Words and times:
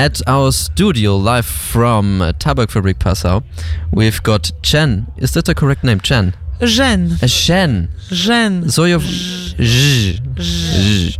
At 0.00 0.22
our 0.26 0.50
studio, 0.50 1.14
live 1.14 1.44
from 1.44 2.22
uh, 2.22 2.32
Tabakfabrik 2.32 2.98
Passau, 2.98 3.42
we've 3.92 4.22
got 4.22 4.50
Chen. 4.62 5.06
Is 5.18 5.32
that 5.32 5.44
the 5.44 5.54
correct 5.54 5.84
name, 5.84 6.00
Chen? 6.00 6.32
Jen. 6.62 7.18
A 7.20 7.28
Shen. 7.28 7.90
Jen. 8.08 8.70
So 8.70 8.84
you're. 8.84 9.00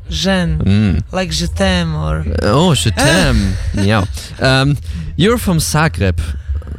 Jen. 0.09 0.59
Mm. 0.65 1.03
Like 1.13 1.31
je 1.31 1.47
t'aime 1.49 1.95
or. 1.95 2.25
Oh, 2.43 2.73
je 2.73 2.89
t'aime. 2.89 3.53
yeah. 3.75 4.07
Um, 4.41 4.79
you're 5.15 5.37
from 5.37 5.59
Zagreb. 5.59 6.19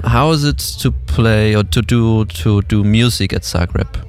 How 0.04 0.32
is 0.32 0.44
it 0.44 0.58
to 0.80 0.90
play 1.06 1.56
or 1.56 1.64
to 1.66 1.84
do 1.84 2.26
to 2.26 2.64
do 2.64 2.84
music 2.84 3.32
at 3.32 3.44
Zagreb? 3.44 4.04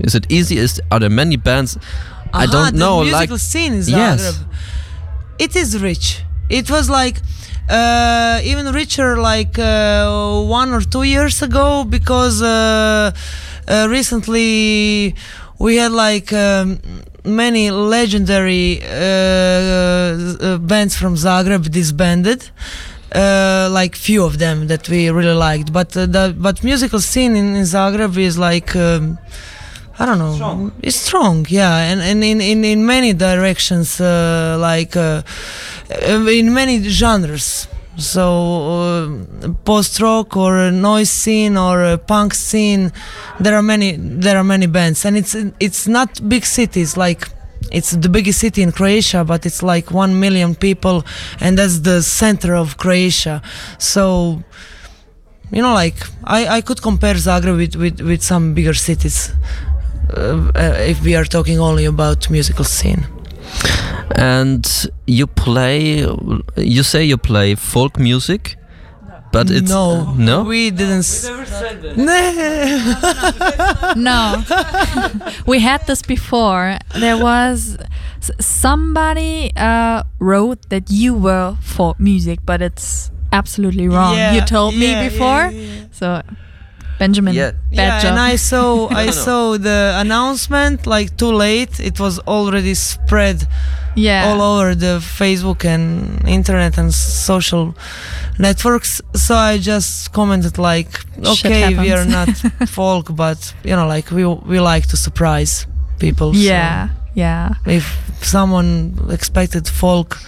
Is 0.00 0.14
it 0.14 0.32
easy? 0.32 0.56
Is 0.56 0.80
are 0.90 0.98
there 0.98 1.10
many 1.10 1.36
bands? 1.36 1.76
I 2.32 2.46
don't 2.46 2.72
the 2.72 2.78
know. 2.78 3.02
musical 3.02 3.34
Like 3.34 3.38
scene 3.38 3.74
in 3.74 3.80
Zagreb. 3.80 3.92
Yes. 3.92 4.44
It 5.38 5.54
is 5.56 5.82
rich. 5.82 6.22
It 6.48 6.70
was 6.70 6.90
like 6.90 7.16
uh, 7.68 8.40
even 8.44 8.72
richer 8.72 9.16
like 9.16 9.58
uh, 9.58 10.42
one 10.42 10.72
or 10.72 10.80
two 10.80 11.02
years 11.02 11.42
ago 11.42 11.84
because 11.84 12.42
uh, 12.42 13.12
uh, 13.68 13.86
recently 13.88 15.14
we 15.58 15.76
had 15.76 15.92
like 15.92 16.32
um, 16.32 16.78
many 17.24 17.70
legendary 17.70 18.82
uh, 18.82 18.88
uh, 18.88 20.58
bands 20.58 20.96
from 20.96 21.14
Zagreb 21.14 21.70
disbanded. 21.70 22.50
Like 23.14 23.94
few 23.94 24.24
of 24.24 24.38
them 24.38 24.66
that 24.66 24.88
we 24.88 25.08
really 25.08 25.34
liked, 25.34 25.72
but 25.72 25.90
the 25.90 26.34
but 26.36 26.64
musical 26.64 27.00
scene 27.00 27.36
in, 27.36 27.54
in 27.54 27.62
Zagreb 27.62 28.18
is 28.18 28.36
like 28.36 28.74
um, 28.74 29.18
I 29.98 30.06
don't 30.06 30.18
know. 30.18 30.72
It's 30.82 30.96
strong, 30.96 31.46
yeah, 31.48 31.76
and 31.76 32.00
and 32.00 32.24
in 32.24 32.40
in, 32.40 32.64
in 32.64 32.84
many 32.84 33.12
directions, 33.12 34.00
uh, 34.00 34.56
like 34.58 34.96
uh, 34.96 35.22
uh, 35.90 36.26
in 36.26 36.52
many 36.52 36.82
genres. 36.82 37.68
So 37.96 38.24
uh, 39.44 39.52
post 39.64 40.00
rock 40.00 40.36
or 40.36 40.72
noise 40.72 41.10
scene 41.10 41.56
or 41.56 41.96
punk 41.96 42.34
scene, 42.34 42.92
there 43.38 43.54
are 43.54 43.62
many 43.62 43.96
there 43.96 44.36
are 44.36 44.42
many 44.42 44.66
bands, 44.66 45.04
and 45.04 45.16
it's 45.16 45.36
it's 45.60 45.86
not 45.86 46.28
big 46.28 46.44
cities 46.44 46.96
like. 46.96 47.28
It's 47.72 47.92
the 47.92 48.10
biggest 48.10 48.40
city 48.40 48.62
in 48.62 48.72
Croatia, 48.72 49.24
but 49.24 49.46
it's 49.46 49.62
like 49.62 49.90
one 49.90 50.20
million 50.20 50.54
people, 50.54 51.02
and 51.40 51.58
that's 51.58 51.80
the 51.80 52.02
center 52.02 52.54
of 52.54 52.76
Croatia. 52.76 53.40
So 53.78 54.42
you 55.50 55.62
know 55.62 55.74
like 55.74 55.96
i, 56.24 56.46
I 56.56 56.60
could 56.62 56.80
compare 56.82 57.14
zagreb 57.14 57.56
with, 57.56 57.76
with, 57.76 58.00
with 58.00 58.22
some 58.22 58.54
bigger 58.54 58.74
cities 58.74 59.30
if 60.88 61.02
we 61.02 61.14
are 61.16 61.24
talking 61.24 61.58
only 61.60 61.84
about 61.84 62.30
musical 62.30 62.64
scene 62.64 63.06
and 64.16 64.66
you 65.06 65.26
play. 65.26 66.06
You 66.56 66.82
say 66.82 67.04
you 67.04 67.16
play 67.16 67.54
folk 67.54 67.98
music, 67.98 68.56
but 69.32 69.50
it's 69.50 69.68
no 69.70 70.12
no. 70.14 70.42
we 70.44 70.70
didn't 70.70 70.98
s- 71.00 71.28
no 71.96 73.94
No, 73.96 74.42
we 75.46 75.60
had 75.60 75.86
this 75.86 76.02
before. 76.02 76.78
There 76.98 77.16
was 77.18 77.76
somebody 78.40 79.52
uh, 79.56 80.02
wrote 80.18 80.68
that 80.70 80.90
you 80.90 81.14
were 81.14 81.56
for 81.60 81.94
music, 81.98 82.40
but 82.44 82.62
it's 82.62 83.10
absolutely 83.32 83.88
wrong. 83.88 84.16
Yeah, 84.16 84.34
you 84.34 84.40
told 84.42 84.74
me 84.74 84.90
yeah, 84.92 85.02
yeah, 85.02 85.08
before, 85.08 85.44
yeah. 85.50 85.84
so 85.90 86.22
Benjamin, 86.98 87.34
Yeah. 87.34 87.50
bad 87.70 87.76
yeah, 87.76 88.00
job. 88.02 88.10
and 88.12 88.20
I 88.32 88.36
saw 88.36 88.88
I 88.90 89.04
No, 89.06 89.06
no. 89.06 89.10
saw 89.26 89.58
the 89.58 89.94
announcement 89.96 90.86
like 90.86 91.16
too 91.16 91.32
late. 91.32 91.80
It 91.80 91.98
was 92.00 92.18
already 92.26 92.74
spread 92.74 93.46
yeah, 93.96 94.26
all 94.28 94.40
over 94.42 94.74
the 94.74 94.98
Facebook 95.00 95.64
and 95.64 96.26
internet 96.28 96.78
and 96.78 96.92
social 96.92 97.74
networks. 98.38 99.00
So 99.14 99.34
I 99.34 99.58
just 99.58 100.12
commented 100.12 100.58
like, 100.58 100.88
okay, 101.24 101.76
we 101.78 101.92
are 101.92 102.04
not 102.04 102.28
folk, 102.68 103.14
but 103.14 103.54
you 103.64 103.74
know, 103.76 103.86
like 103.86 104.10
we 104.10 104.24
we 104.26 104.58
like 104.60 104.86
to 104.88 104.96
surprise 104.96 105.66
people. 105.98 106.34
so- 106.34 106.40
yeah, 107.14 107.54
yeah. 107.66 107.72
if 107.72 108.00
someone 108.22 108.96
expected 109.10 109.68
folk 109.68 110.18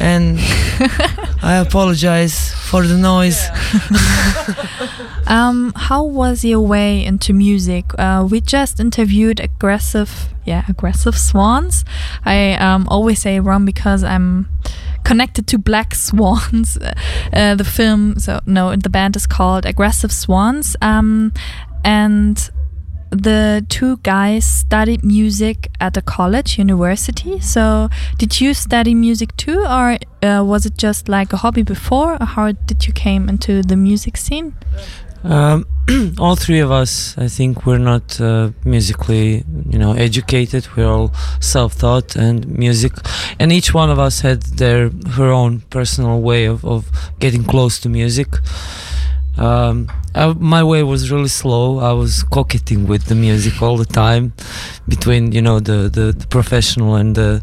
and 0.00 0.38
i 1.42 1.56
apologize 1.56 2.52
for 2.52 2.86
the 2.86 2.96
noise 2.96 3.48
Um, 5.26 5.72
how 5.76 6.02
was 6.04 6.44
your 6.44 6.60
way 6.60 7.04
into 7.04 7.32
music? 7.32 7.86
Uh, 7.98 8.26
we 8.28 8.40
just 8.40 8.80
interviewed 8.80 9.40
aggressive, 9.40 10.28
yeah, 10.44 10.64
aggressive 10.68 11.16
swans. 11.16 11.84
I 12.24 12.54
um, 12.54 12.86
always 12.88 13.22
say 13.22 13.38
wrong 13.40 13.64
because 13.64 14.02
I'm 14.02 14.48
connected 15.04 15.46
to 15.48 15.58
Black 15.58 15.94
Swans. 16.06 16.76
Uh, 17.32 17.54
the 17.54 17.64
film, 17.64 18.18
so 18.18 18.40
no, 18.46 18.74
the 18.76 18.90
band 18.90 19.16
is 19.16 19.26
called 19.26 19.64
Aggressive 19.64 20.12
Swans. 20.12 20.76
Um, 20.82 21.32
and 21.84 22.50
the 23.12 23.64
two 23.68 23.98
guys 23.98 24.44
studied 24.44 25.04
music 25.04 25.68
at 25.80 25.96
a 25.96 26.02
college 26.02 26.58
university. 26.58 27.38
So, 27.40 27.88
did 28.18 28.40
you 28.40 28.54
study 28.54 28.94
music 28.94 29.36
too, 29.36 29.60
or 29.60 29.98
uh, 30.22 30.42
was 30.44 30.66
it 30.66 30.78
just 30.78 31.08
like 31.08 31.32
a 31.32 31.36
hobby 31.36 31.62
before? 31.62 32.16
Or 32.20 32.26
how 32.26 32.52
did 32.52 32.86
you 32.86 32.92
came 32.92 33.28
into 33.28 33.62
the 33.62 33.76
music 33.76 34.16
scene? 34.16 34.54
Um, 35.24 35.66
all 36.18 36.36
three 36.36 36.60
of 36.60 36.70
us, 36.70 37.16
I 37.18 37.28
think, 37.28 37.66
we're 37.66 37.78
not 37.78 38.20
uh, 38.20 38.50
musically, 38.64 39.44
you 39.68 39.78
know, 39.78 39.92
educated. 39.92 40.66
We're 40.74 40.88
all 40.88 41.12
self-taught 41.40 42.16
and 42.16 42.46
music, 42.48 42.92
and 43.38 43.52
each 43.52 43.74
one 43.74 43.90
of 43.90 43.98
us 43.98 44.20
had 44.20 44.42
their 44.42 44.90
her 45.16 45.30
own 45.30 45.60
personal 45.70 46.20
way 46.20 46.46
of, 46.46 46.64
of 46.64 46.90
getting 47.18 47.44
close 47.44 47.78
to 47.80 47.88
music. 47.88 48.28
Um, 49.38 49.90
I, 50.14 50.32
my 50.34 50.62
way 50.62 50.82
was 50.82 51.10
really 51.10 51.28
slow. 51.28 51.78
I 51.78 51.92
was 51.92 52.22
coquetting 52.22 52.86
with 52.86 53.06
the 53.06 53.14
music 53.14 53.62
all 53.62 53.76
the 53.76 53.86
time, 53.86 54.34
between 54.86 55.32
you 55.32 55.40
know 55.42 55.58
the, 55.60 55.88
the, 55.88 56.12
the 56.12 56.26
professional 56.26 56.96
and 56.96 57.14
the, 57.14 57.42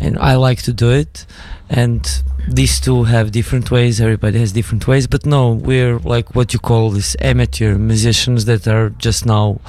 and 0.00 0.18
I 0.18 0.36
like 0.36 0.62
to 0.62 0.72
do 0.72 0.90
it, 0.90 1.26
and 1.68 2.06
these 2.46 2.80
two 2.80 3.04
have 3.04 3.32
different 3.32 3.70
ways. 3.70 4.00
Everybody 4.00 4.38
has 4.38 4.52
different 4.52 4.86
ways. 4.86 5.06
But 5.06 5.26
no 5.26 5.52
we're 5.52 5.98
like 5.98 6.34
what 6.34 6.52
you 6.52 6.60
call 6.60 6.90
these 6.90 7.16
amateur 7.20 7.76
musicians 7.76 8.44
that 8.46 8.66
are 8.68 8.90
just 8.90 9.26
now 9.26 9.60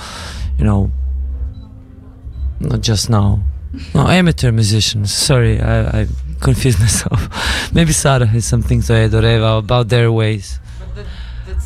you 0.57 0.65
know 0.65 0.91
not 2.59 2.81
just 2.81 3.09
now. 3.09 3.41
No 3.93 4.07
amateur 4.07 4.51
musicians. 4.51 5.13
Sorry 5.13 5.59
i, 5.59 6.01
I 6.01 6.07
confused 6.39 6.79
myself. 6.85 7.73
Maybe 7.73 7.91
sarah 7.91 8.25
has 8.27 8.45
something 8.45 8.81
to 8.83 8.93
add 8.93 9.13
or 9.13 9.25
eva 9.25 9.57
about 9.57 9.89
their 9.89 10.11
ways 10.11 10.59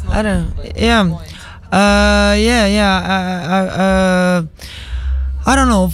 i 0.10 0.22
don't 0.22 0.54
yeah. 0.76 1.02
Uh 1.72 2.36
yeah 2.38 2.66
yeah 2.68 2.94
I, 3.02 3.56
I, 3.58 3.60
uh, 3.86 4.46
I 5.46 5.56
don't 5.56 5.70
know. 5.70 5.92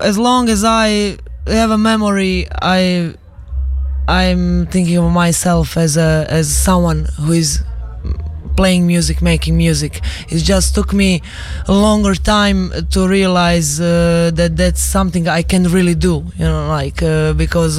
As 0.00 0.18
long 0.18 0.48
as 0.48 0.64
i 0.64 1.16
have 1.46 1.70
a 1.70 1.78
memory 1.78 2.46
i 2.62 3.14
i'm 4.08 4.66
thinking 4.66 4.96
of 4.98 5.10
myself 5.12 5.76
as 5.76 5.96
a 5.96 6.26
as 6.28 6.48
someone 6.54 7.06
who 7.20 7.32
is 7.32 7.62
playing 8.56 8.86
music 8.86 9.22
making 9.22 9.56
music. 9.56 10.00
It 10.28 10.38
just 10.38 10.74
took 10.74 10.92
me 10.92 11.22
a 11.66 11.72
longer 11.72 12.14
time 12.14 12.70
to 12.90 13.08
realize 13.08 13.80
uh, 13.80 14.30
that 14.34 14.56
that's 14.56 14.82
something 14.82 15.28
i 15.28 15.42
can 15.42 15.64
really 15.76 15.94
do 15.94 16.24
you 16.36 16.44
know 16.44 16.68
like 16.68 17.02
uh, 17.02 17.32
because 17.34 17.78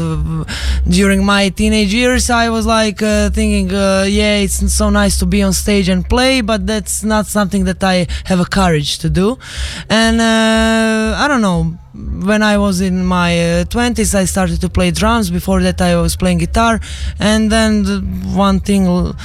during 0.97 1.23
my 1.25 1.49
teenage 1.49 1.93
years 1.93 2.29
i 2.29 2.49
was 2.49 2.65
like 2.65 3.01
uh, 3.01 3.29
thinking 3.29 3.73
uh, 3.73 4.05
yeah 4.07 4.37
it's 4.37 4.59
so 4.73 4.89
nice 4.89 5.17
to 5.17 5.25
be 5.25 5.41
on 5.41 5.53
stage 5.53 5.87
and 5.89 6.07
play 6.09 6.41
but 6.41 6.65
that's 6.67 7.03
not 7.03 7.25
something 7.25 7.63
that 7.65 7.83
i 7.83 8.07
have 8.25 8.39
a 8.39 8.45
courage 8.45 8.99
to 8.99 9.09
do. 9.09 9.37
And 9.89 10.19
uh, 10.21 11.15
i 11.17 11.27
don't 11.27 11.41
know 11.41 11.77
when 11.93 12.41
I 12.41 12.57
was 12.57 12.79
in 12.81 13.05
my 13.05 13.61
uh, 13.61 13.63
20s, 13.65 14.15
I 14.15 14.25
started 14.25 14.61
to 14.61 14.69
play 14.69 14.91
drums. 14.91 15.29
Before 15.29 15.61
that, 15.61 15.81
I 15.81 15.99
was 16.01 16.15
playing 16.15 16.37
guitar, 16.37 16.79
and 17.19 17.51
then 17.51 17.83
the 17.83 17.99
one 18.33 18.59
thing 18.61 18.85
l- 18.85 19.15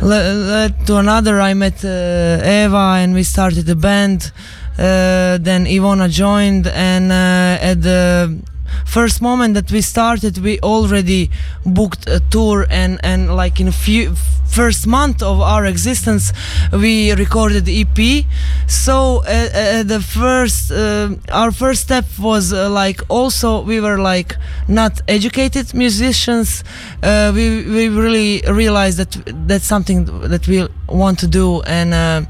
led 0.00 0.86
to 0.86 0.96
another. 0.96 1.40
I 1.40 1.54
met 1.54 1.84
uh, 1.84 2.40
Eva, 2.42 2.96
and 3.02 3.14
we 3.14 3.22
started 3.22 3.68
a 3.68 3.74
band. 3.74 4.32
Uh, 4.78 5.38
then 5.38 5.66
Ivona 5.66 6.08
joined, 6.08 6.66
and 6.68 7.10
uh, 7.12 7.70
at 7.70 7.82
the 7.82 8.38
first 8.84 9.20
moment 9.20 9.54
that 9.54 9.70
we 9.70 9.80
started, 9.80 10.38
we 10.38 10.58
already 10.60 11.30
booked 11.64 12.08
a 12.08 12.20
tour, 12.30 12.66
and 12.70 13.00
and 13.02 13.34
like 13.36 13.60
in 13.60 13.68
a 13.68 13.72
few 13.72 14.14
first 14.48 14.86
month 14.86 15.22
of 15.22 15.40
our 15.40 15.66
existence, 15.66 16.32
we 16.72 17.12
recorded 17.12 17.68
EP. 17.68 18.24
So 18.66 19.18
uh, 19.18 19.20
uh, 19.20 19.82
the 19.82 20.00
first, 20.00 20.72
uh, 20.72 21.10
our 21.32 21.52
first 21.52 21.82
step 21.82 22.06
was 22.18 22.52
like 22.52 23.00
also 23.08 23.62
we 23.62 23.80
were 23.80 23.98
like 23.98 24.36
not 24.66 25.00
educated 25.08 25.74
musicians. 25.74 26.64
We 27.02 27.64
we 27.76 27.88
really 27.88 28.42
realized 28.48 28.98
that 28.98 29.12
that's 29.48 29.66
something 29.66 30.04
that 30.28 30.48
we 30.48 30.66
want 30.88 31.18
to 31.20 31.26
do, 31.26 31.62
and 31.62 31.94
uh, 31.94 32.22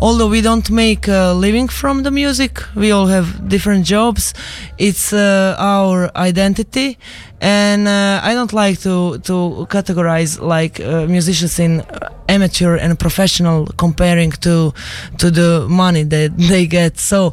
although 0.00 0.28
we 0.28 0.40
don't 0.40 0.70
make 0.70 1.08
a 1.08 1.32
living 1.32 1.68
from 1.68 2.02
the 2.02 2.10
music, 2.10 2.62
we 2.74 2.90
all 2.90 3.06
have 3.06 3.48
different 3.48 3.86
jobs. 3.86 4.34
It's 4.78 5.12
uh, 5.12 5.56
our 5.78 6.10
identity 6.16 6.98
and 7.40 7.88
uh, 7.88 8.20
I 8.22 8.34
don't 8.38 8.52
like 8.52 8.76
to 8.86 9.18
to 9.28 9.66
categorize 9.76 10.32
like 10.56 10.74
uh, 10.80 11.06
musicians 11.16 11.58
in 11.58 11.72
uh, 11.80 11.86
amateur 12.28 12.74
and 12.82 12.98
professional 12.98 13.66
comparing 13.84 14.32
to 14.46 14.54
to 15.18 15.26
the 15.38 15.66
money 15.68 16.04
that 16.04 16.30
they 16.50 16.66
get. 16.66 16.98
So. 16.98 17.32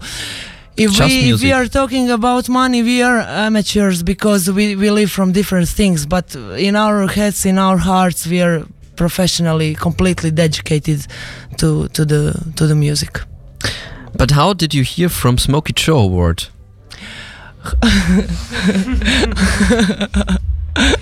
If 0.86 0.92
Just 0.94 1.10
we, 1.10 1.34
if 1.34 1.42
we 1.42 1.52
are 1.52 1.68
talking 1.68 2.10
about 2.10 2.48
money, 2.48 2.82
we 2.84 3.04
are 3.04 3.20
amateurs 3.48 4.02
because 4.02 4.50
we, 4.50 4.78
we 4.78 4.90
live 4.90 5.12
from 5.12 5.34
different 5.34 5.68
things. 5.68 6.06
But 6.06 6.28
in 6.68 6.78
our 6.78 7.06
heads, 7.06 7.46
in 7.46 7.58
our 7.58 7.78
hearts, 7.78 8.26
we 8.26 8.42
are 8.42 8.64
professionally, 8.96 9.76
completely 9.76 10.32
dedicated 10.32 11.00
to 11.58 11.90
to 11.90 12.06
the 12.06 12.22
to 12.56 12.64
the 12.66 12.76
music. 12.76 13.14
But 14.20 14.32
how 14.32 14.54
did 14.54 14.74
you 14.74 14.84
hear 14.84 15.10
from 15.10 15.38
Smokey 15.38 15.74
Joe 15.74 16.00
Award? 16.00 16.48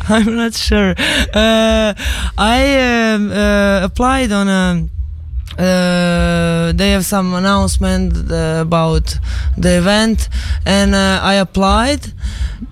I'm 0.10 0.36
not 0.36 0.54
sure. 0.54 0.96
Uh, 1.34 1.94
I 2.38 3.14
um, 3.14 3.32
uh, 3.32 3.82
applied 3.84 4.32
on 4.32 4.48
a. 4.48 4.88
Uh, 5.62 6.72
they 6.74 6.92
have 6.92 7.06
some 7.06 7.34
announcement 7.34 8.32
uh, 8.32 8.60
about 8.62 9.18
the 9.58 9.78
event, 9.78 10.30
and 10.66 10.94
uh, 10.94 11.20
I 11.24 11.36
applied, 11.36 12.14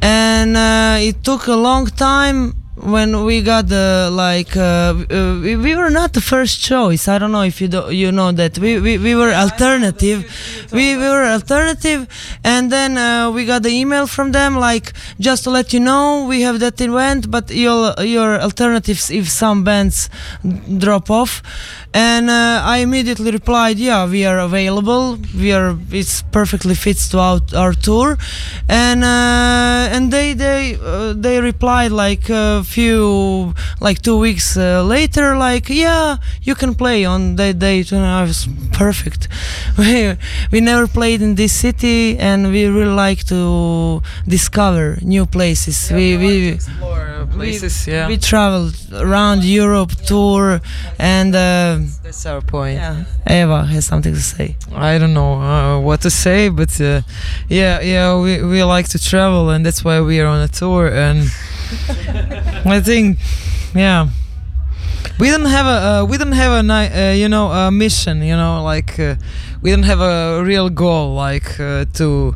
and 0.01 0.55
uh, 0.55 0.97
it 0.99 1.23
took 1.23 1.47
a 1.47 1.55
long 1.55 1.87
time 1.87 2.53
when 2.75 3.23
we 3.23 3.41
got 3.41 3.67
the 3.67 4.09
like 4.11 4.55
uh, 4.57 4.93
uh, 5.09 5.39
we, 5.41 5.55
we 5.55 5.75
were 5.75 5.89
not 5.89 6.11
the 6.11 6.21
first 6.21 6.61
choice 6.61 7.07
i 7.07 7.17
don't 7.17 7.31
know 7.31 7.41
if 7.41 7.61
you 7.61 7.69
do, 7.69 7.89
you 7.89 8.11
know 8.11 8.31
that 8.33 8.59
we, 8.59 8.79
we, 8.79 8.97
we 8.97 9.15
were 9.15 9.31
alternative 9.31 10.25
we, 10.73 10.97
we 10.97 11.07
were 11.07 11.23
alternative 11.23 12.05
and 12.43 12.71
then 12.71 12.97
uh, 12.97 13.31
we 13.31 13.45
got 13.45 13.63
the 13.63 13.69
email 13.69 14.05
from 14.07 14.33
them 14.33 14.57
like 14.57 14.91
just 15.19 15.45
to 15.45 15.49
let 15.49 15.71
you 15.71 15.79
know 15.79 16.25
we 16.27 16.41
have 16.41 16.59
that 16.59 16.79
event 16.81 17.31
but 17.31 17.49
your 17.49 17.93
your 18.01 18.41
alternatives 18.41 19.09
if 19.09 19.29
some 19.29 19.63
bands 19.63 20.09
drop 20.77 21.09
off 21.09 21.41
and 21.95 22.29
uh, 22.29 22.61
I 22.61 22.79
immediately 22.79 23.31
replied, 23.31 23.79
"Yeah, 23.79 24.05
we 24.05 24.25
are 24.25 24.39
available. 24.39 25.17
We 25.33 25.53
are. 25.53 25.77
It's 25.91 26.23
perfectly 26.23 26.75
fits 26.75 27.07
to 27.09 27.19
our, 27.19 27.39
our 27.55 27.71
tour," 27.71 28.17
and 28.67 29.01
uh, 29.01 29.95
and 29.95 30.11
they 30.11 30.33
they 30.33 30.75
uh, 30.75 31.13
they 31.13 31.39
replied 31.39 31.93
like 31.93 32.29
few 32.65 33.53
like 33.79 34.01
two 34.01 34.17
weeks 34.19 34.57
uh, 34.57 34.83
later, 34.83 35.37
like, 35.37 35.69
"Yeah, 35.69 36.17
you 36.41 36.55
can 36.55 36.75
play 36.75 37.05
on 37.05 37.35
that 37.37 37.59
date." 37.59 37.91
And 37.91 38.03
I 38.05 38.23
was 38.23 38.47
perfect. 38.71 39.27
We 39.77 40.15
we 40.51 40.59
never 40.61 40.87
played 40.87 41.21
in 41.21 41.35
this 41.35 41.53
city, 41.53 42.17
and 42.19 42.51
we 42.51 42.65
really 42.65 42.95
like 43.07 43.23
to 43.25 44.01
discover 44.27 44.97
new 45.01 45.25
places. 45.25 45.91
we 45.91 46.17
we 46.17 46.47
explore 46.49 47.07
uh, 47.21 47.25
places. 47.37 47.87
yeah, 47.87 48.07
we 48.07 48.17
traveled 48.17 48.75
around 48.93 49.43
Europe 49.43 49.91
tour, 50.07 50.61
and. 50.99 51.35
Uh, 51.35 51.79
that's 52.03 52.25
our 52.25 52.41
point. 52.41 52.77
yeah, 52.77 53.03
Eva 53.29 53.65
has 53.65 53.85
something 53.85 54.13
to 54.13 54.21
say. 54.21 54.55
I 54.73 54.97
don't 54.97 55.13
know 55.13 55.33
uh, 55.41 55.79
what 55.79 56.01
to 56.01 56.09
say, 56.09 56.49
but 56.49 56.79
uh, 56.79 57.01
yeah, 57.49 57.81
yeah, 57.81 58.17
we, 58.19 58.41
we 58.43 58.63
like 58.63 58.87
to 58.89 58.99
travel, 58.99 59.49
and 59.49 59.65
that's 59.65 59.83
why 59.83 60.01
we 60.01 60.19
are 60.21 60.27
on 60.27 60.41
a 60.41 60.47
tour. 60.47 60.87
And 60.87 61.19
I 62.65 62.81
think, 62.81 63.19
yeah, 63.75 64.09
we 65.19 65.29
don't 65.29 65.45
have 65.45 65.65
a 65.65 65.69
uh, 66.01 66.05
we 66.05 66.17
don't 66.17 66.31
have 66.33 66.51
a 66.51 66.63
ni- 66.63 66.93
uh, 67.09 67.13
you 67.13 67.29
know 67.29 67.51
a 67.51 67.71
mission. 67.71 68.21
You 68.21 68.35
know, 68.35 68.63
like 68.63 68.99
uh, 68.99 69.15
we 69.61 69.69
don't 69.71 69.83
have 69.83 70.01
a 70.01 70.43
real 70.43 70.69
goal, 70.69 71.13
like 71.13 71.59
uh, 71.59 71.85
to 71.93 72.35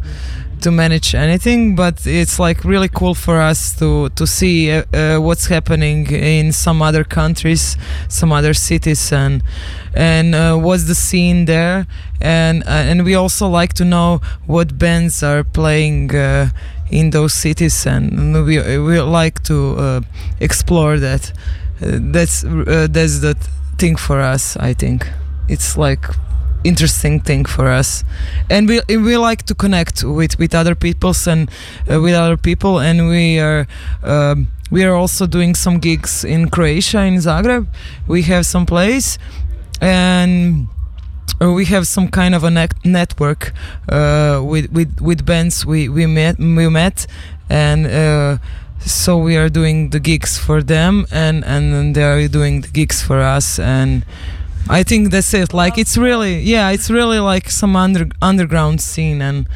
to 0.62 0.72
manage 0.72 1.16
anything 1.16 1.74
but 1.74 2.06
it's 2.06 2.38
like 2.38 2.66
really 2.66 2.90
cool 2.90 3.14
for 3.16 3.40
us 3.40 3.78
to 3.80 4.10
to 4.10 4.28
see 4.28 4.70
uh, 4.70 4.84
uh, 4.94 5.18
what's 5.18 5.48
happening 5.48 6.06
in 6.12 6.52
some 6.52 6.81
other 6.81 7.06
countries 7.06 7.78
some 8.10 8.34
other 8.34 8.54
cities 8.54 9.14
and 9.14 9.42
and 9.94 10.36
uh, 10.36 10.58
what's 10.58 10.84
the 10.84 10.96
scene 10.96 11.46
there 11.46 11.88
and 12.20 12.64
uh, 12.64 12.90
and 12.90 13.06
we 13.06 13.16
also 13.16 13.48
like 13.48 13.72
to 13.74 13.86
know 13.86 14.20
what 14.48 14.78
bands 14.78 15.24
are 15.24 15.46
playing 15.46 16.14
uh, 16.14 16.50
in 16.92 17.12
those 17.12 17.34
cities 17.34 17.86
and 17.86 18.46
we 18.46 18.60
we 18.80 19.00
like 19.02 19.44
to 19.44 19.76
uh, 19.78 20.02
explore 20.40 20.98
that. 21.00 21.32
Uh, 21.82 21.98
that's 22.12 22.44
uh, 22.44 22.88
that's 22.90 23.20
the 23.20 23.36
thing 23.78 23.96
for 23.96 24.20
us 24.20 24.58
i 24.58 24.74
think. 24.74 25.08
It's 25.48 25.78
like 25.78 26.06
interesting 26.64 27.20
thing 27.20 27.46
for 27.46 27.68
us. 27.68 28.04
And 28.50 28.68
we 28.68 28.82
we 28.88 29.18
like 29.18 29.44
to 29.44 29.56
connect 29.56 30.04
with 30.04 30.38
with 30.40 30.54
other 30.54 30.76
peoples 30.76 31.28
and 31.28 31.50
uh, 31.92 32.02
with 32.02 32.14
other 32.14 32.38
people. 32.38 32.80
And 32.80 33.08
we 33.10 33.40
are 33.40 33.68
um, 34.04 34.48
we 34.72 34.84
are 34.84 34.94
also 34.94 35.26
doing 35.26 35.56
some 35.56 35.80
gigs 35.80 36.24
in 36.24 36.50
Croatia 36.50 37.02
in 37.02 37.16
Zagreb. 37.16 37.68
We 38.08 38.24
have 38.24 38.46
some 38.46 38.66
place. 38.66 39.18
And 39.82 40.68
we 41.40 41.66
have 41.66 41.88
some 41.88 42.08
kind 42.10 42.36
of 42.36 42.44
a 42.44 42.50
net- 42.50 42.86
network 42.86 43.54
uh, 43.90 44.42
with 44.44 44.72
with 44.72 45.00
with 45.02 45.26
bands 45.26 45.66
we 45.66 45.90
we 45.90 46.06
met 46.06 46.38
we 46.40 46.70
met 46.70 47.08
and 47.50 47.88
uh, 47.88 48.38
so 48.86 49.18
we 49.18 49.36
are 49.38 49.50
doing 49.50 49.90
the 49.90 50.00
gigs 50.00 50.38
for 50.38 50.64
them 50.64 51.06
and 51.12 51.44
and 51.46 51.96
they 51.96 52.04
are 52.04 52.28
doing 52.28 52.62
the 52.62 52.70
gigs 52.70 53.02
for 53.02 53.20
us 53.20 53.60
and 53.60 54.06
I 54.70 54.84
think 54.84 55.10
that's 55.10 55.34
it. 55.34 55.52
Like 55.52 55.80
it's 55.80 55.98
really, 55.98 56.40
yeah, 56.40 56.70
it's 56.70 56.92
really 56.92 57.20
like 57.20 57.50
some 57.50 57.76
under 57.76 58.08
underground 58.22 58.81
scene, 58.81 59.20
and 59.20 59.48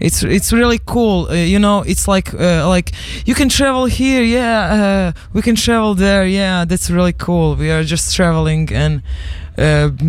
it's 0.00 0.22
it's 0.22 0.50
really 0.50 0.80
cool. 0.86 1.28
Uh, 1.28 1.34
you 1.34 1.58
know, 1.58 1.82
it's 1.82 2.08
like 2.08 2.32
uh, 2.32 2.66
like 2.66 2.92
you 3.26 3.34
can 3.34 3.50
travel 3.50 3.84
here, 3.84 4.22
yeah, 4.22 5.12
uh, 5.14 5.20
we 5.34 5.42
can 5.42 5.56
travel 5.56 5.94
there, 5.94 6.24
yeah. 6.24 6.64
That's 6.64 6.90
really 6.90 7.12
cool. 7.12 7.54
We 7.54 7.70
are 7.70 7.84
just 7.84 8.16
traveling 8.16 8.72
and 8.72 9.02
uh, 9.02 9.41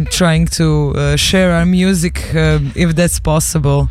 trying 0.10 0.48
to 0.48 0.94
uh, 0.96 1.16
share 1.16 1.52
our 1.52 1.66
music 1.66 2.34
uh, 2.36 2.60
if 2.76 2.96
that's 2.96 3.20
possible. 3.20 3.90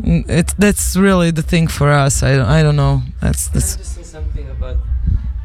Mm, 0.00 0.28
It 0.28 0.54
that's 0.58 0.96
really 0.96 1.30
the 1.32 1.42
thing 1.42 1.68
for 1.68 1.90
us. 1.90 2.22
I 2.22 2.36
don't, 2.36 2.46
I 2.46 2.62
don't 2.62 2.76
know. 2.76 3.02
That's 3.20 3.48
that's. 3.48 3.99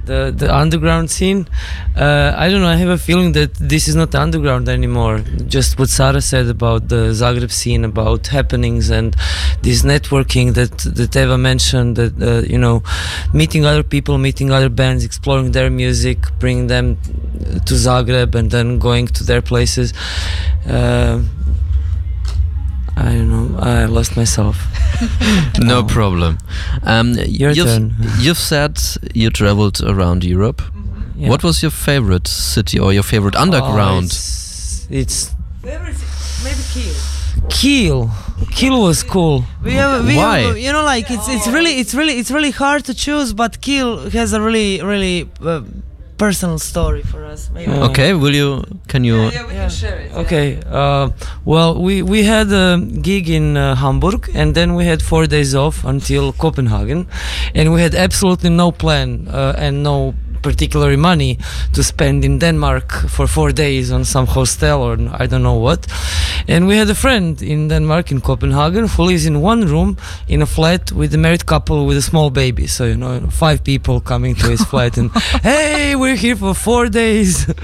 The 0.05 0.33
the 0.35 0.53
underground 0.53 1.09
scene? 1.09 1.47
Uh, 1.95 2.33
I 2.37 2.49
don't 2.49 2.61
know. 2.61 2.67
I 2.67 2.75
have 2.75 2.89
a 2.89 2.97
feeling 2.97 3.33
that 3.33 3.53
this 3.55 3.87
is 3.87 3.95
not 3.95 4.13
underground 4.15 4.69
anymore. 4.69 5.19
Just 5.47 5.79
what 5.79 5.89
Sara 5.89 6.21
said 6.21 6.47
about 6.47 6.89
the 6.89 7.11
Zagreb 7.21 7.51
scene, 7.51 7.83
about 7.85 8.27
happenings 8.27 8.89
and 8.89 9.15
this 9.61 9.83
networking 9.83 10.53
that 10.53 10.77
that 10.95 11.15
Eva 11.15 11.37
mentioned. 11.37 11.95
That 11.95 12.13
uh, 12.21 12.41
you 12.47 12.57
know, 12.57 12.83
meeting 13.33 13.65
other 13.65 13.83
people, 13.83 14.17
meeting 14.17 14.51
other 14.51 14.69
bands, 14.69 15.03
exploring 15.03 15.51
their 15.51 15.69
music, 15.69 16.19
bringing 16.39 16.67
them 16.67 16.97
to 17.65 17.73
Zagreb, 17.73 18.35
and 18.35 18.51
then 18.51 18.79
going 18.79 19.07
to 19.07 19.23
their 19.23 19.41
places. 19.41 19.93
Uh, 20.67 21.21
I 22.97 23.03
don't 23.13 23.29
know. 23.29 23.59
I 23.59 23.85
lost 23.85 24.15
myself. 24.15 24.57
No 25.59 25.79
Oh. 25.79 25.83
problem. 25.83 26.37
Um, 26.83 27.13
Your 27.27 27.51
you've, 27.51 27.67
turn. 27.67 27.93
You've 28.19 28.37
said 28.37 28.79
you 29.13 29.29
traveled 29.29 29.81
around 29.83 30.23
Europe. 30.23 30.61
Yeah. 31.17 31.29
What 31.29 31.43
was 31.43 31.61
your 31.61 31.71
favorite 31.71 32.27
city 32.27 32.79
or 32.79 32.93
your 32.93 33.03
favorite 33.03 33.35
Oh, 33.35 33.41
underground? 33.41 34.05
it's, 34.05 34.87
it's 34.89 35.31
Maybe 35.63 36.61
Kiel. 36.73 36.93
Kiel. 37.49 38.09
Kiel 38.51 38.81
was 38.81 39.03
cool. 39.03 39.43
We 39.63 39.73
have, 39.73 40.05
we 40.05 40.15
Why? 40.15 40.39
have, 40.39 40.57
you 40.57 40.71
know, 40.71 40.83
like 40.83 41.09
it's 41.09 41.27
it's 41.27 41.47
really 41.47 41.79
it's 41.79 41.93
really 41.93 42.13
it's 42.19 42.31
really 42.31 42.51
hard 42.51 42.85
to 42.85 42.93
choose, 42.93 43.33
but 43.33 43.59
Kiel 43.61 44.09
has 44.11 44.33
a 44.33 44.39
really 44.41 44.81
really 44.81 45.29
uh, 45.41 45.61
personal 46.17 46.59
story 46.59 47.01
for 47.03 47.25
us. 47.25 47.49
Maybe. 47.53 47.71
Yeah. 47.71 47.83
okay, 47.89 48.13
will 48.13 48.35
you? 48.35 48.63
Can 48.87 49.03
you? 49.03 49.17
Yeah, 49.29 49.47
we 49.47 49.53
Yeah. 49.53 49.69
share 49.69 49.99
it. 50.05 50.11
Okay. 50.13 50.59
Uh, 50.71 51.09
well, 51.45 51.75
we 51.81 52.01
we 52.01 52.23
had 52.23 52.47
a 52.51 52.77
gig 53.01 53.29
in 53.29 53.57
uh, 53.57 53.75
Hamburg, 53.75 54.29
and 54.35 54.53
then 54.55 54.75
we 54.75 54.85
had 54.85 55.01
four 55.01 55.27
days 55.27 55.53
off 55.55 55.83
until 55.85 56.31
Copenhagen, 56.33 57.07
and 57.53 57.73
we 57.73 57.81
had 57.81 57.93
absolutely 57.95 58.49
no 58.49 58.71
plan 58.71 59.27
uh, 59.27 59.53
and 59.57 59.83
no 59.83 60.13
particular 60.41 60.95
money 60.97 61.37
to 61.73 61.83
spend 61.83 62.23
in 62.25 62.39
Denmark 62.39 62.91
for 63.07 63.27
four 63.27 63.51
days 63.51 63.91
on 63.91 64.05
some 64.05 64.27
hostel 64.27 64.81
or 64.81 64.97
I 65.11 65.25
don't 65.25 65.43
know 65.43 65.55
what. 65.55 65.87
And 66.47 66.67
we 66.67 66.77
had 66.77 66.89
a 66.89 66.95
friend 66.95 67.41
in 67.41 67.67
Denmark 67.67 68.11
in 68.11 68.21
Copenhagen 68.21 68.87
who 68.87 69.03
lives 69.03 69.25
in 69.25 69.41
one 69.41 69.65
room 69.65 69.97
in 70.27 70.41
a 70.41 70.45
flat 70.45 70.91
with 70.91 71.13
a 71.13 71.17
married 71.17 71.45
couple 71.45 71.85
with 71.85 71.97
a 71.97 72.01
small 72.01 72.29
baby. 72.29 72.67
So 72.67 72.85
you 72.85 72.97
know, 72.97 73.19
five 73.29 73.63
people 73.63 73.99
coming 73.99 74.35
to 74.35 74.47
his 74.49 74.63
flat 74.63 74.97
and 74.97 75.11
hey, 75.43 75.95
we're 75.95 76.15
here 76.15 76.35
for 76.35 76.53
four 76.53 76.87
days. 76.87 77.47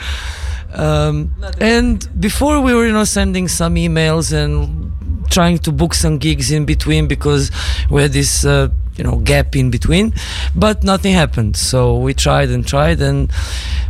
Um, 0.73 1.35
and 1.59 2.07
before 2.19 2.61
we 2.61 2.73
were, 2.73 2.85
you 2.85 2.93
know, 2.93 3.03
sending 3.03 3.47
some 3.49 3.75
emails 3.75 4.31
and 4.31 4.91
trying 5.29 5.57
to 5.59 5.71
book 5.71 5.93
some 5.93 6.17
gigs 6.17 6.51
in 6.51 6.65
between 6.65 7.07
because 7.07 7.51
we 7.89 8.01
had 8.03 8.13
this, 8.13 8.45
uh, 8.45 8.69
you 8.95 9.03
know, 9.03 9.17
gap 9.17 9.55
in 9.55 9.69
between, 9.71 10.13
but 10.55 10.83
nothing 10.83 11.13
happened. 11.13 11.55
So 11.55 11.97
we 11.97 12.13
tried 12.13 12.49
and 12.49 12.65
tried, 12.67 13.01
and 13.01 13.31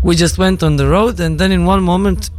we 0.03 0.15
just 0.15 0.37
went 0.37 0.63
on 0.63 0.77
the 0.77 0.87
road. 0.87 1.19
And 1.19 1.39
then 1.39 1.51
in 1.51 1.65
one 1.65 1.83
moment, 1.83 2.29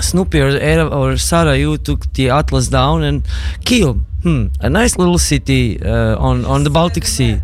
Snoopy 0.00 0.40
or, 0.40 0.80
or 0.88 1.16
Sarah, 1.16 1.56
you 1.56 1.76
took 1.76 2.12
the 2.14 2.30
Atlas 2.30 2.68
down 2.68 3.02
and 3.02 3.22
Kiel. 3.64 4.00
Hmm, 4.22 4.46
a 4.60 4.70
nice 4.70 4.96
little 4.96 5.18
city 5.18 5.82
uh, 5.82 6.16
on 6.16 6.44
on 6.44 6.62
the 6.64 6.70
Baltic 6.70 7.04
Sea. 7.04 7.40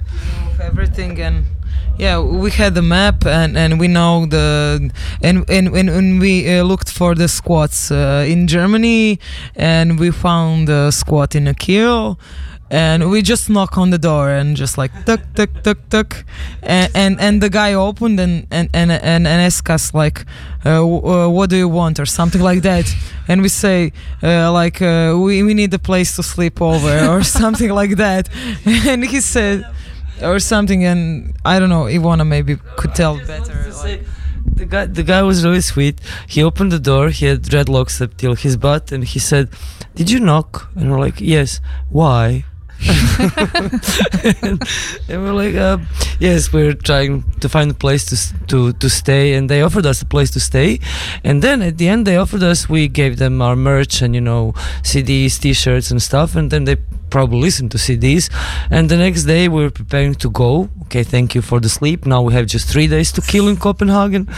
of 0.58 0.60
everything 0.60 1.20
and 1.20 1.44
yeah 1.98 2.20
we 2.20 2.50
had 2.50 2.74
the 2.74 2.82
map 2.82 3.26
and 3.26 3.56
and 3.56 3.80
we 3.80 3.88
know 3.88 4.26
the 4.26 4.90
and 5.22 5.44
and 5.50 5.72
when, 5.72 5.86
when 5.90 6.18
we 6.20 6.48
uh, 6.48 6.62
looked 6.62 6.90
for 6.90 7.14
the 7.14 7.28
squats 7.28 7.90
uh, 7.90 8.24
in 8.28 8.46
germany 8.46 9.18
and 9.56 9.98
we 9.98 10.10
found 10.10 10.68
a 10.68 10.92
squat 10.92 11.34
in 11.34 11.48
a 11.48 11.54
Kiel 11.54 12.18
and 12.70 13.10
we 13.10 13.22
just 13.22 13.48
knock 13.48 13.78
on 13.78 13.90
the 13.90 13.98
door 13.98 14.30
and 14.30 14.56
just 14.56 14.76
like 14.76 14.92
tuck 15.06 15.20
tuck 15.34 15.50
tuck 15.62 15.78
tuck 15.88 16.24
and 16.62 16.90
and, 16.94 17.20
and 17.20 17.42
the 17.42 17.48
guy 17.48 17.72
opened 17.72 18.20
and 18.20 18.46
and 18.50 18.68
and 18.74 18.90
and, 18.92 19.26
and 19.26 19.42
asked 19.42 19.70
us 19.70 19.94
like 19.94 20.26
uh, 20.64 20.80
w- 20.80 21.06
uh, 21.06 21.28
what 21.28 21.50
do 21.50 21.56
you 21.56 21.68
want? 21.68 21.98
or 21.98 22.06
something 22.06 22.42
like 22.42 22.62
that. 22.62 22.86
And 23.28 23.42
we 23.42 23.48
say 23.48 23.92
uh, 24.22 24.52
like 24.52 24.82
uh, 24.82 25.16
we, 25.16 25.42
we 25.42 25.54
need 25.54 25.72
a 25.72 25.78
place 25.78 26.14
to 26.16 26.22
sleep 26.22 26.60
over 26.60 27.08
or 27.10 27.22
something 27.22 27.70
like 27.70 27.96
that. 27.96 28.28
And 28.66 29.04
he 29.04 29.20
said 29.20 29.64
or 30.22 30.40
something 30.40 30.84
and 30.84 31.32
i 31.44 31.60
don't 31.60 31.68
know 31.68 31.84
ivana 31.84 32.26
maybe 32.26 32.56
could 32.76 32.92
tell 32.92 33.16
better 33.24 33.70
like, 33.84 34.02
the 34.52 34.66
guy 34.66 34.86
the 34.86 35.02
guy 35.02 35.22
was 35.22 35.44
really 35.44 35.60
sweet. 35.60 36.00
He 36.26 36.42
opened 36.42 36.72
the 36.72 36.78
door 36.80 37.10
he 37.10 37.26
had 37.26 37.42
dreadlocks 37.42 38.00
up 38.00 38.16
till 38.16 38.34
his 38.34 38.56
butt 38.56 38.90
and 38.90 39.04
he 39.04 39.18
said 39.18 39.50
did 39.94 40.10
you 40.10 40.20
knock? 40.20 40.70
And 40.74 40.90
we're 40.90 41.00
like 41.00 41.20
yes. 41.20 41.60
Why 41.90 42.44
and, 44.42 44.62
we're 45.08 45.32
like 45.32 45.56
uh, 45.56 45.78
yes 46.20 46.52
we're 46.52 46.74
trying 46.74 47.24
to 47.40 47.48
find 47.48 47.72
a 47.72 47.74
place 47.74 48.04
to, 48.04 48.46
to 48.46 48.72
to 48.74 48.88
stay 48.88 49.34
and 49.34 49.50
they 49.50 49.62
offered 49.62 49.84
us 49.84 50.00
a 50.00 50.06
place 50.06 50.30
to 50.30 50.38
stay. 50.38 50.78
And 51.24 51.42
then 51.42 51.60
at 51.60 51.78
the 51.78 51.88
end 51.88 52.06
they 52.06 52.16
offered 52.16 52.44
us 52.44 52.68
we 52.68 52.86
gave 52.86 53.18
them 53.18 53.42
our 53.42 53.56
merch 53.56 54.00
and 54.00 54.14
you 54.14 54.20
know 54.20 54.52
cds 54.82 55.40
t-shirts 55.40 55.90
and 55.90 56.00
stuff 56.00 56.36
and 56.36 56.52
then 56.52 56.64
they 56.64 56.76
probably 57.10 57.40
listened 57.40 57.70
to 57.72 57.78
cds 57.78 58.30
and 58.70 58.88
the 58.88 58.96
next 58.96 59.24
day 59.24 59.48
we 59.48 59.62
were 59.64 59.70
preparing 59.70 60.14
to 60.14 60.30
go. 60.30 60.68
Okay 60.82 61.02
thank 61.02 61.34
you 61.34 61.42
for 61.42 61.58
the 61.58 61.68
sleep. 61.68 62.06
Now 62.06 62.22
we 62.22 62.32
have 62.34 62.46
just 62.46 62.68
three 62.68 62.86
days 62.86 63.10
to 63.12 63.20
kill 63.20 63.48
in 63.48 63.56
copenhagen. 63.56 64.28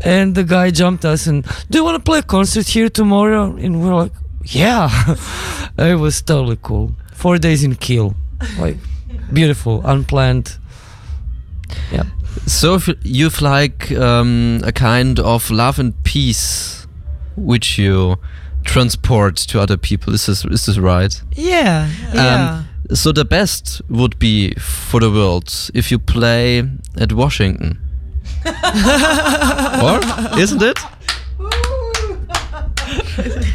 And 0.00 0.34
the 0.34 0.44
guy 0.44 0.70
jumped 0.70 1.04
us 1.04 1.26
and 1.26 1.44
do 1.68 1.78
you 1.78 1.84
want 1.84 1.96
to 1.96 2.02
play 2.02 2.20
a 2.20 2.22
concert 2.22 2.66
here 2.68 2.88
tomorrow? 2.88 3.54
And 3.56 3.82
we're 3.82 3.94
like 3.94 4.12
yeah. 4.46 4.88
It 5.78 5.98
was 5.98 6.22
totally 6.22 6.58
cool 6.62 6.92
four 7.14 7.38
days 7.38 7.64
in 7.64 7.74
Kiel 7.76 8.14
like 8.58 8.76
beautiful 9.32 9.80
unplanned 9.84 10.58
Yeah. 11.90 12.04
So 12.46 12.74
if 12.74 12.88
you've 13.02 13.40
like 13.40 13.90
um, 13.92 14.60
a 14.64 14.72
kind 14.72 15.18
of 15.18 15.50
love 15.50 15.78
and 15.78 15.94
peace, 16.04 16.86
which 17.36 17.78
you 17.78 18.16
transport 18.64 19.36
to 19.36 19.60
other 19.60 19.76
people. 19.76 20.12
Is 20.12 20.26
this 20.26 20.44
is 20.44 20.66
this 20.66 20.78
right? 20.78 21.22
Yeah, 21.36 21.90
yeah. 22.12 22.64
So 22.92 23.12
the 23.12 23.24
best 23.24 23.80
would 23.88 24.18
be 24.18 24.54
for 24.54 25.00
the 25.00 25.10
world 25.10 25.70
if 25.74 25.90
you 25.90 25.98
play 25.98 26.62
at 26.98 27.12
Washington. 27.12 27.78
or 28.44 30.00
isn't 30.38 30.62
it? 30.62 30.78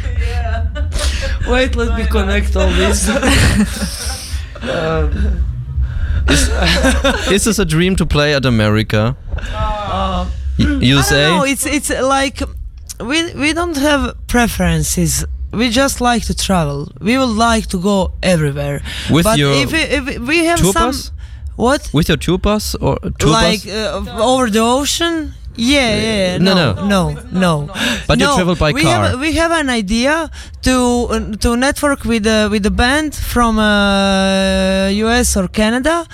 wait 1.48 1.74
let 1.76 1.96
me 1.98 2.04
connect 2.06 2.56
all 2.56 2.68
this 2.68 3.08
um, 4.62 5.44
Is 7.32 7.44
this 7.44 7.58
a 7.58 7.64
dream 7.64 7.96
to 7.96 8.06
play 8.06 8.34
at 8.34 8.44
America? 8.44 9.16
Y- 10.58 10.78
you 10.80 11.02
say? 11.02 11.24
don't. 11.24 11.48
It's 11.48 11.66
it's 11.66 11.90
like 11.90 12.42
we 13.00 13.32
we 13.34 13.52
don't 13.52 13.76
have 13.78 14.14
preferences. 14.26 15.24
We 15.52 15.70
just 15.70 16.00
like 16.00 16.24
to 16.26 16.34
travel. 16.34 16.88
We 17.00 17.16
would 17.18 17.34
like 17.50 17.66
to 17.68 17.78
go 17.80 18.12
everywhere. 18.22 18.82
With 19.10 19.24
but 19.24 19.38
your 19.38 19.52
if, 19.54 19.72
we- 19.72 20.12
if 20.12 20.18
we 20.28 20.44
have 20.44 20.58
some 20.60 20.72
bus? 20.90 21.10
what 21.56 21.90
With 21.92 22.08
your 22.08 22.18
tour 22.18 22.38
bus 22.38 22.74
or 22.76 22.98
tour 23.18 23.30
like 23.32 23.64
bus? 23.64 24.06
uh, 24.06 24.18
over 24.32 24.50
the 24.50 24.60
ocean. 24.60 25.32
Yeah, 25.56 25.94
yeah, 25.96 26.32
yeah. 26.32 26.38
No, 26.38 26.54
No, 26.54 26.72
no. 26.74 26.86
no, 26.86 27.20
no. 27.32 27.74
But 28.06 28.18
you 28.18 28.26
No, 28.26 28.34
travel 28.36 28.54
by 28.54 28.72
we 28.72 28.82
car. 28.82 29.08
Have, 29.08 29.20
we 29.20 29.32
have 29.34 29.50
an 29.50 29.68
idea 29.68 30.30
to 30.62 30.74
uh, 31.10 31.36
to 31.42 31.56
network 31.56 32.04
with 32.04 32.22
the 32.24 32.48
with 32.50 32.62
the 32.62 32.70
band 32.70 33.14
from 33.14 33.58
uh, 33.58 34.88
US 34.88 35.36
or 35.36 35.48
Canada. 35.48 36.06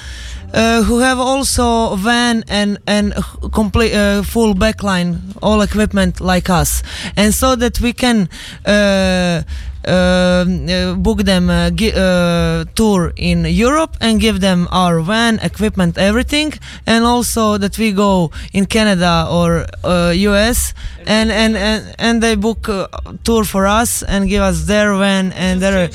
Uh, 0.55 0.83
who 0.85 1.01
have 1.01 1.19
also 1.19 1.93
a 1.93 1.97
van 1.97 2.43
and 2.49 2.79
and 2.87 3.13
complete 3.53 3.93
uh, 3.93 4.23
full 4.23 4.55
backline, 4.55 5.19
all 5.43 5.61
equipment 5.61 6.21
like 6.21 6.49
us, 6.49 6.83
and 7.17 7.35
so 7.35 7.57
that 7.57 7.81
we 7.81 7.93
can 7.93 8.29
uh, 8.65 8.71
uh, 8.71 9.43
book 9.87 11.23
them 11.23 11.49
a 11.51 11.71
uh, 11.71 12.65
tour 12.75 13.13
in 13.17 13.45
Europe 13.45 13.97
and 14.01 14.21
give 14.21 14.41
them 14.41 14.67
our 14.71 15.01
van, 15.01 15.39
equipment, 15.43 15.97
everything, 15.97 16.53
and 16.87 17.05
also 17.05 17.59
that 17.59 17.79
we 17.79 17.93
go 17.93 18.31
in 18.53 18.67
Canada 18.67 19.27
or 19.31 19.67
uh, 19.85 20.11
US 20.11 20.75
and 21.07 21.31
and 21.31 21.57
and, 21.57 21.95
and 21.99 22.23
they 22.23 22.35
book 22.35 22.69
a 22.69 22.89
tour 23.25 23.45
for 23.45 23.67
us 23.67 24.03
and 24.03 24.29
give 24.29 24.43
us 24.43 24.67
their 24.67 24.95
van 24.97 25.33
and 25.33 25.61
their 25.61 25.91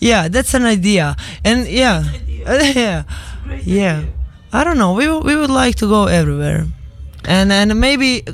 yeah 0.00 0.28
that's 0.28 0.54
an 0.54 0.64
idea. 0.64 1.16
And 1.44 1.68
yeah. 1.68 2.04
yeah. 2.46 3.04
Yeah. 3.64 4.04
I 4.52 4.64
don't 4.64 4.78
know. 4.78 4.94
We 4.94 5.08
we 5.08 5.36
would 5.36 5.50
like 5.50 5.76
to 5.76 5.86
go 5.88 6.06
everywhere. 6.06 6.66
And 7.24 7.52
and 7.52 7.78
maybe 7.80 8.24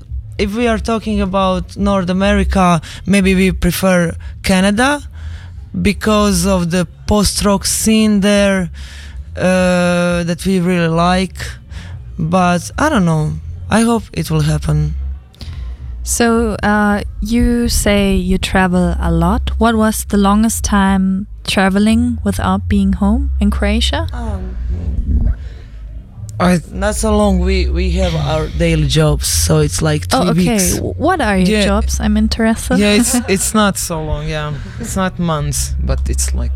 if 0.40 0.56
we 0.56 0.66
are 0.66 0.78
talking 0.78 1.20
about 1.20 1.76
North 1.76 2.10
America 2.10 2.80
maybe 3.06 3.34
we 3.34 3.52
prefer 3.52 4.12
Canada 4.42 5.00
because 5.82 6.46
of 6.46 6.70
the 6.70 6.86
post-rock 7.06 7.64
scene 7.64 8.20
there 8.20 8.70
uh, 9.36 10.24
that 10.24 10.40
we 10.46 10.60
really 10.60 10.88
like 10.88 11.38
but 12.18 12.70
I 12.78 12.88
don't 12.88 13.04
know 13.04 13.34
I 13.68 13.82
hope 13.82 14.04
it 14.12 14.30
will 14.30 14.46
happen 14.54 14.94
So 16.02 16.56
uh, 16.62 17.02
you 17.20 17.68
say 17.68 18.16
you 18.16 18.38
travel 18.38 18.96
a 18.98 19.12
lot. 19.12 19.50
What 19.58 19.76
was 19.76 20.04
the 20.06 20.16
longest 20.16 20.64
time 20.64 21.28
traveling 21.46 22.18
without 22.24 22.68
being 22.68 22.94
home 22.94 23.30
in 23.38 23.50
Croatia? 23.50 24.08
I 26.40 26.60
not 26.72 26.94
so 26.94 27.16
long 27.16 27.38
we 27.40 27.68
we 27.68 27.90
have 28.00 28.14
our 28.14 28.48
daily 28.58 28.86
jobs 28.88 29.26
so 29.28 29.58
it's 29.60 29.80
like 29.82 30.06
three 30.08 30.20
oh, 30.20 30.30
okay. 30.30 30.48
weeks 30.52 30.74
W- 30.76 30.94
What 30.96 31.20
are 31.20 31.36
your 31.38 31.58
Yeah. 31.58 31.64
jobs? 31.66 32.00
I'm 32.00 32.16
interested. 32.16 32.78
yeah 32.78 32.94
it's 33.00 33.14
it's 33.28 33.52
not 33.54 33.76
so 33.78 34.02
long 34.02 34.28
yeah 34.28 34.54
it's 34.80 34.96
not 34.96 35.18
months 35.18 35.74
but 35.84 36.08
it's 36.08 36.34
like 36.34 36.52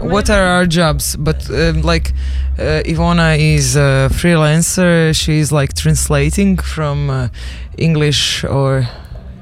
what 0.00 0.30
are 0.30 0.42
our 0.42 0.66
jobs 0.66 1.16
but 1.16 1.50
um, 1.50 1.82
like 1.82 2.12
uh, 2.58 2.80
ivana 2.86 3.36
is 3.38 3.76
a 3.76 4.08
freelancer 4.10 5.14
she's 5.14 5.52
like 5.52 5.74
translating 5.74 6.56
from 6.56 7.10
uh, 7.10 7.28
english 7.76 8.42
or 8.44 8.88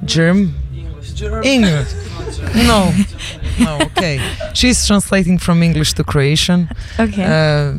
german 0.05 0.53
english 1.45 1.87
no 2.67 2.93
no 3.61 3.79
okay 3.83 4.19
she's 4.55 4.85
translating 4.87 5.39
from 5.39 5.63
english 5.63 5.93
to 5.95 6.03
croatian 6.03 6.69
Okay. 6.99 7.23
uh, 7.25 7.75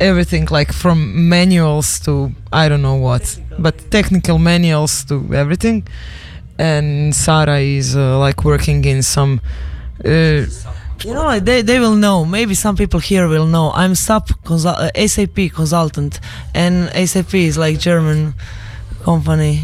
everything 0.00 0.46
like 0.50 0.72
from 0.72 1.28
manuals 1.28 2.00
to 2.00 2.32
I 2.52 2.68
don't 2.68 2.82
know 2.82 2.96
what, 2.96 3.38
but 3.58 3.90
technical 3.90 4.38
manuals 4.38 5.04
to 5.04 5.34
everything. 5.34 5.86
And 6.58 7.14
Sarah 7.14 7.60
is 7.60 7.96
uh, 7.96 8.18
like 8.18 8.44
working 8.44 8.84
in 8.84 9.02
some. 9.02 9.40
Uh, 10.04 10.46
you 11.04 11.12
know 11.12 11.24
like 11.24 11.44
they, 11.44 11.60
they 11.62 11.78
will 11.78 11.94
know 11.94 12.24
maybe 12.24 12.54
some 12.54 12.74
people 12.74 12.98
here 13.00 13.28
will 13.28 13.46
know 13.46 13.70
i'm 13.74 13.94
sub 13.94 14.28
consul- 14.44 14.76
uh, 14.78 14.90
SAP 15.06 15.52
consultant 15.52 16.20
and 16.54 16.88
SAP 17.08 17.34
is 17.34 17.58
like 17.58 17.78
german 17.78 18.32
company 19.04 19.62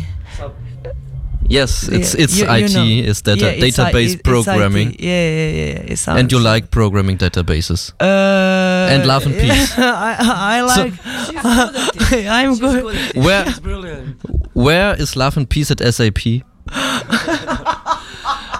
Yes, 1.58 1.88
it's 1.88 2.14
it's 2.14 2.34
you- 2.38 2.46
you 2.46 2.64
IT, 2.64 2.74
know. 2.74 3.10
it's 3.10 3.20
data 3.22 3.44
Yeah, 3.44 3.64
it's 3.66 3.76
database 3.76 4.12
it- 4.12 4.12
it's 4.14 4.22
programming, 4.30 4.88
IT. 4.92 5.00
yeah 5.00 5.28
yeah 5.38 5.50
yeah, 5.60 5.72
yeah. 5.84 5.92
It's 5.92 6.08
and 6.08 6.32
you 6.32 6.38
ours. 6.38 6.44
like 6.52 6.64
programming 6.70 7.18
databases. 7.18 7.92
uh, 8.00 8.92
and 8.92 9.06
love 9.06 9.26
and 9.26 9.34
peace. 9.42 9.72
I, 9.78 10.16
I 10.54 10.74
So- 10.74 10.82
like 10.84 10.94
i'm 12.38 12.52
good 12.58 12.84
Where 13.26 13.44
It's 13.48 13.60
brilliant. 13.60 14.08
where 14.54 14.90
is 15.02 15.14
love 15.16 15.36
and 15.38 15.46
peace 15.48 15.70
at 15.74 15.80
SAP? 15.94 16.22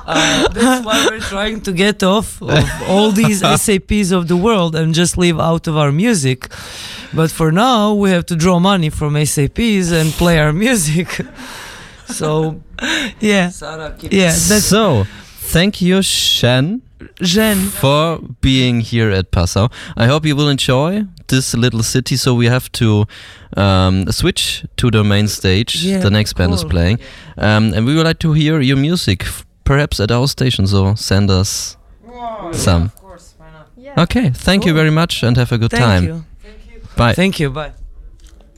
Uh, 0.04 0.48
that's 0.48 0.84
why 0.84 1.06
we're 1.08 1.20
trying 1.20 1.60
to 1.60 1.72
get 1.72 2.02
off 2.02 2.42
of 2.42 2.64
all 2.88 3.12
these 3.12 3.38
SAPs 3.62 4.10
of 4.10 4.26
the 4.26 4.36
world 4.36 4.74
and 4.74 4.92
just 4.94 5.16
live 5.16 5.38
out 5.40 5.66
of 5.68 5.76
our 5.76 5.92
music. 5.92 6.38
But 7.14 7.30
for 7.30 7.52
now, 7.52 7.94
we 7.94 8.10
have 8.10 8.26
to 8.26 8.36
draw 8.36 8.58
money 8.58 8.90
from 8.90 9.14
SAPs 9.24 9.92
and 9.92 10.10
play 10.12 10.38
our 10.40 10.52
music. 10.52 11.08
So, 12.12 12.62
yeah 13.20 13.48
Sarah, 13.50 13.94
keep 13.98 14.12
yeah 14.12 14.28
that's 14.30 14.64
so. 14.64 15.04
Thank 15.44 15.82
you, 15.82 16.00
Shen, 16.02 16.80
Jen 17.20 17.58
for 17.58 18.18
being 18.40 18.80
here 18.80 19.10
at 19.10 19.32
Passau. 19.32 19.70
I 19.96 20.06
hope 20.06 20.24
you 20.24 20.34
will 20.34 20.48
enjoy 20.48 21.04
this 21.28 21.52
little 21.54 21.82
city. 21.82 22.16
So 22.16 22.32
we 22.34 22.46
have 22.46 22.70
to 22.72 23.04
um, 23.56 24.10
switch 24.10 24.64
to 24.76 24.90
the 24.90 25.04
main 25.04 25.28
stage. 25.28 25.84
Yeah, 25.84 25.98
the 25.98 26.10
next 26.10 26.34
band 26.34 26.54
is 26.54 26.64
playing, 26.64 27.00
um, 27.36 27.74
and 27.74 27.84
we 27.84 27.94
would 27.94 28.06
like 28.06 28.20
to 28.20 28.32
hear 28.32 28.60
your 28.60 28.78
music, 28.78 29.26
perhaps 29.64 30.00
at 30.00 30.10
our 30.10 30.26
station. 30.28 30.66
So 30.66 30.94
send 30.94 31.28
us 31.30 31.76
some. 32.52 32.82
Yeah, 32.82 32.86
of 32.86 32.96
course, 32.96 33.34
why 33.36 33.50
not? 33.50 33.68
Yeah. 33.76 34.02
Okay, 34.04 34.30
thank 34.30 34.64
you 34.64 34.72
very 34.72 34.90
much 34.90 35.22
and 35.22 35.36
have 35.36 35.52
a 35.52 35.58
good 35.58 35.70
time. 35.72 36.06
thank 36.06 36.08
you 36.08 36.24
Bye. 36.96 37.14
Thank 37.14 37.40
you. 37.40 37.50
Bye. 37.50 37.72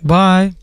Bye. 0.03 0.55